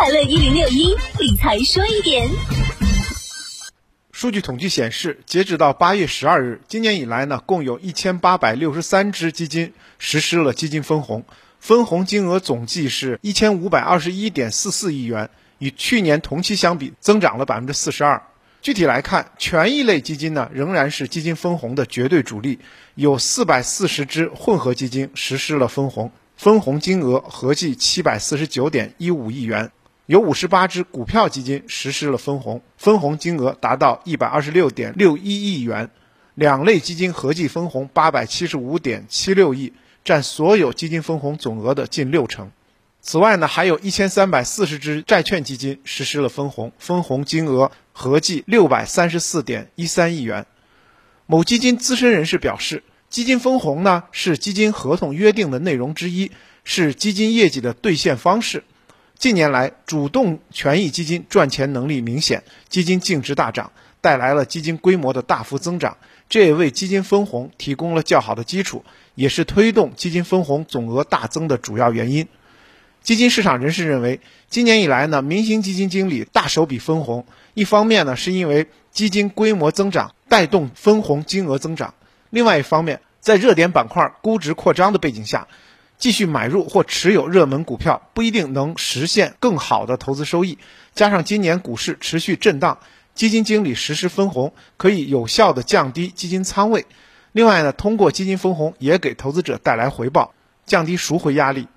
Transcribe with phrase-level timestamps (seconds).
[0.00, 2.26] 快乐一零六一理财说一点。
[4.12, 11.26] 数据统计显示，截止到八月十二日，今年以来呢，共有一千八百六十三只基金实施了基金分红，
[11.58, 15.28] 分红金额总计是一千五百二十一点四四亿元，
[15.58, 18.22] 与去年同期相比增长了百分之四十二。
[18.62, 22.58] 具体来看，权益类基金呢仍然是基金分红的绝对主力，
[22.94, 29.68] 有四百四十只混合基金实施了分红，分红金额合计七百四十九点一五亿元；
[30.10, 35.88] 有五十八只股票基金实施了分红，分红金额达到一百二十六点六一亿元。
[36.34, 42.50] 两类基金合计分红八百七十五点七六亿，占所有基金分红总额的近六成。
[43.00, 50.44] 此外呢，还有一千三百四十只债券基金实施了分红，分红金额合计六百三十四点一三亿元。
[51.26, 56.32] 某基金资深人士表示，基金分红呢是基金合同约定的内容之一，
[56.64, 58.64] 是基金业绩的兑现方式。
[59.20, 65.94] 近年来，主动权益基金赚钱能力明显，基金净值大涨，带来了基金规模的大幅增长，
[66.30, 68.82] 这也为基金分红提供了较好的基础，
[69.14, 72.26] 也是推动基金分红总额大增的主要原因。
[73.02, 74.18] 基金市场人士认为，
[74.48, 81.92] 今年以来呢，明星基金经理大手笔分红，一方面呢是因为基金规模增长带动分红金额增长，
[82.30, 85.46] 另外一方面，在热点板块估值扩张的背景下，
[86.00, 90.58] 继续买入或持有热门股票不一定能实现更好的投资收益。
[90.94, 92.78] 加上今年股市持续震荡，
[93.14, 96.86] 基金经理实施分红可以有效的降低基金仓位，
[97.32, 100.34] 另外呢，通过基金分红也给投资者带来回报，
[100.64, 101.68] 降低赎回压力。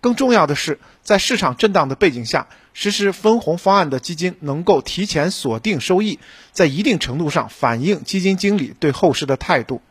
[0.00, 6.18] 更重要的是，在市场震荡的背景下，实施分红方案的基金能够提前锁定收益，
[6.52, 9.82] 在一定程度上反映基金经理对后市的态度。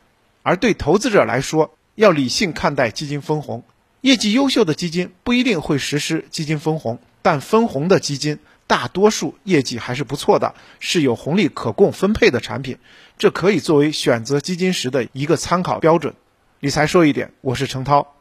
[0.44, 3.64] 而对投资者来说，要理性看待基金分红。
[4.02, 12.78] 业绩优秀的基金不一定会实施基金分红，但分红的基金大多数业绩还是不错的，是有红利可供分配的产品，
[13.18, 16.14] 这可以作为选择基金时的一个参考标准。
[16.60, 18.17] 理财说一点，我是程涛。